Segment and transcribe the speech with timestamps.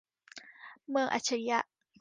[0.89, 1.59] เมืองอัจฉริยะ